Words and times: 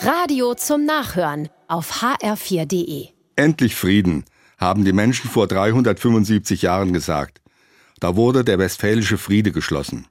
Radio 0.00 0.54
zum 0.54 0.84
Nachhören 0.84 1.48
auf 1.66 2.02
hr4.de. 2.02 3.08
Endlich 3.34 3.74
Frieden, 3.74 4.24
haben 4.56 4.84
die 4.84 4.92
Menschen 4.92 5.28
vor 5.28 5.48
375 5.48 6.62
Jahren 6.62 6.92
gesagt. 6.92 7.40
Da 7.98 8.14
wurde 8.14 8.44
der 8.44 8.60
Westfälische 8.60 9.18
Friede 9.18 9.50
geschlossen. 9.50 10.06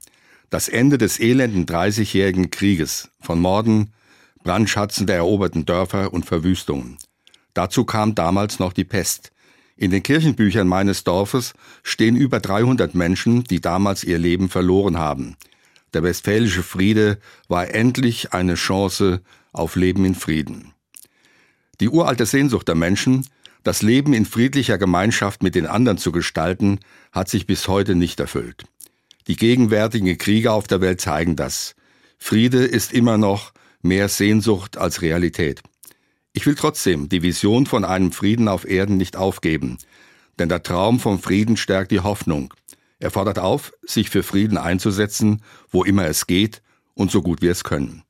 Das 0.50 0.68
Ende 0.68 0.98
des 0.98 1.18
elenden 1.18 1.64
Dreißigjährigen 1.64 2.50
Krieges, 2.50 3.08
von 3.22 3.40
Morden, 3.40 3.94
Brandschatzen 4.42 5.06
der 5.06 5.16
eroberten 5.16 5.64
Dörfer 5.64 6.12
und 6.12 6.26
Verwüstungen. 6.26 6.98
Dazu 7.54 7.84
kam 7.84 8.14
damals 8.14 8.58
noch 8.58 8.74
die 8.74 8.84
Pest. 8.84 9.32
In 9.74 9.90
den 9.90 10.02
Kirchenbüchern 10.02 10.68
meines 10.68 11.02
Dorfes 11.02 11.54
stehen 11.82 12.14
über 12.14 12.40
300 12.40 12.94
Menschen, 12.94 13.44
die 13.44 13.62
damals 13.62 14.04
ihr 14.04 14.18
Leben 14.18 14.50
verloren 14.50 14.98
haben. 14.98 15.38
Der 15.94 16.02
Westfälische 16.02 16.62
Friede 16.62 17.18
war 17.48 17.72
endlich 17.72 18.34
eine 18.34 18.56
Chance 18.56 19.22
auf 19.52 19.76
Leben 19.76 20.04
in 20.04 20.14
Frieden. 20.14 20.72
Die 21.80 21.88
uralte 21.88 22.26
Sehnsucht 22.26 22.68
der 22.68 22.74
Menschen, 22.74 23.26
das 23.62 23.82
Leben 23.82 24.12
in 24.12 24.24
friedlicher 24.24 24.78
Gemeinschaft 24.78 25.42
mit 25.42 25.54
den 25.54 25.66
anderen 25.66 25.98
zu 25.98 26.12
gestalten, 26.12 26.80
hat 27.12 27.28
sich 27.28 27.46
bis 27.46 27.68
heute 27.68 27.94
nicht 27.94 28.20
erfüllt. 28.20 28.64
Die 29.26 29.36
gegenwärtigen 29.36 30.16
Kriege 30.16 30.52
auf 30.52 30.66
der 30.66 30.80
Welt 30.80 31.00
zeigen 31.00 31.36
das. 31.36 31.74
Friede 32.18 32.64
ist 32.64 32.92
immer 32.92 33.18
noch 33.18 33.52
mehr 33.82 34.08
Sehnsucht 34.08 34.76
als 34.78 35.02
Realität. 35.02 35.62
Ich 36.32 36.46
will 36.46 36.54
trotzdem 36.54 37.08
die 37.08 37.22
Vision 37.22 37.66
von 37.66 37.84
einem 37.84 38.12
Frieden 38.12 38.48
auf 38.48 38.68
Erden 38.68 38.96
nicht 38.96 39.16
aufgeben, 39.16 39.78
denn 40.38 40.48
der 40.48 40.62
Traum 40.62 41.00
vom 41.00 41.20
Frieden 41.20 41.56
stärkt 41.56 41.90
die 41.90 42.00
Hoffnung. 42.00 42.54
Er 42.98 43.10
fordert 43.10 43.38
auf, 43.38 43.72
sich 43.86 44.10
für 44.10 44.22
Frieden 44.22 44.58
einzusetzen, 44.58 45.42
wo 45.70 45.84
immer 45.84 46.06
es 46.06 46.26
geht 46.26 46.62
und 46.94 47.10
so 47.10 47.22
gut 47.22 47.42
wir 47.42 47.52
es 47.52 47.64
können. 47.64 48.02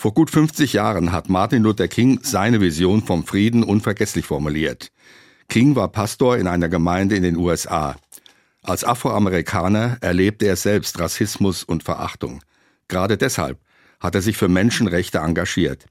Vor 0.00 0.14
gut 0.14 0.30
50 0.30 0.74
Jahren 0.74 1.10
hat 1.10 1.28
Martin 1.28 1.64
Luther 1.64 1.88
King 1.88 2.20
seine 2.22 2.60
Vision 2.60 3.02
vom 3.02 3.26
Frieden 3.26 3.64
unvergesslich 3.64 4.26
formuliert. 4.26 4.92
King 5.48 5.74
war 5.74 5.88
Pastor 5.88 6.36
in 6.36 6.46
einer 6.46 6.68
Gemeinde 6.68 7.16
in 7.16 7.24
den 7.24 7.36
USA. 7.36 7.96
Als 8.62 8.84
Afroamerikaner 8.84 9.98
erlebte 10.00 10.46
er 10.46 10.54
selbst 10.54 11.00
Rassismus 11.00 11.64
und 11.64 11.82
Verachtung. 11.82 12.44
Gerade 12.86 13.16
deshalb 13.16 13.58
hat 13.98 14.14
er 14.14 14.22
sich 14.22 14.36
für 14.36 14.46
Menschenrechte 14.46 15.18
engagiert. 15.18 15.86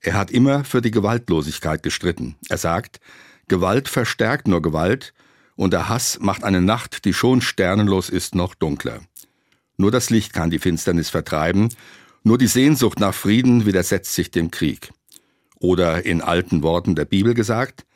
Er 0.00 0.14
hat 0.14 0.30
immer 0.30 0.64
für 0.64 0.80
die 0.80 0.90
Gewaltlosigkeit 0.90 1.82
gestritten. 1.82 2.36
Er 2.48 2.56
sagt, 2.56 2.98
Gewalt 3.46 3.90
verstärkt 3.90 4.48
nur 4.48 4.62
Gewalt 4.62 5.12
und 5.54 5.74
der 5.74 5.90
Hass 5.90 6.18
macht 6.18 6.44
eine 6.44 6.62
Nacht, 6.62 7.04
die 7.04 7.12
schon 7.12 7.42
sternenlos 7.42 8.08
ist, 8.08 8.34
noch 8.34 8.54
dunkler. 8.54 9.00
Nur 9.76 9.90
das 9.90 10.08
Licht 10.08 10.32
kann 10.32 10.48
die 10.48 10.58
Finsternis 10.58 11.10
vertreiben 11.10 11.68
nur 12.22 12.38
die 12.38 12.46
Sehnsucht 12.46 13.00
nach 13.00 13.14
Frieden 13.14 13.66
widersetzt 13.66 14.14
sich 14.14 14.30
dem 14.30 14.50
Krieg. 14.50 14.92
Oder 15.58 16.04
in 16.04 16.20
alten 16.20 16.62
Worten 16.62 16.94
der 16.94 17.04
Bibel 17.04 17.34
gesagt, 17.34 17.86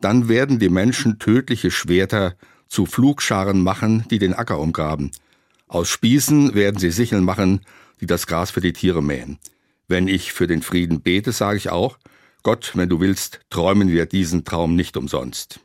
dann 0.00 0.28
werden 0.28 0.58
die 0.58 0.68
Menschen 0.68 1.18
tödliche 1.18 1.70
Schwerter 1.70 2.36
zu 2.68 2.86
Flugscharen 2.86 3.62
machen, 3.62 4.04
die 4.10 4.18
den 4.18 4.34
Acker 4.34 4.58
umgraben. 4.58 5.10
Aus 5.66 5.88
Spießen 5.88 6.54
werden 6.54 6.78
sie 6.78 6.90
Sicheln 6.90 7.24
machen, 7.24 7.60
die 8.00 8.06
das 8.06 8.26
Gras 8.26 8.50
für 8.50 8.60
die 8.60 8.72
Tiere 8.72 9.02
mähen. 9.02 9.38
Wenn 9.86 10.06
ich 10.06 10.32
für 10.32 10.46
den 10.46 10.62
Frieden 10.62 11.00
bete, 11.00 11.32
sage 11.32 11.56
ich 11.56 11.70
auch, 11.70 11.98
Gott, 12.42 12.72
wenn 12.74 12.88
du 12.88 13.00
willst, 13.00 13.40
träumen 13.50 13.88
wir 13.88 14.06
diesen 14.06 14.44
Traum 14.44 14.76
nicht 14.76 14.96
umsonst. 14.96 15.60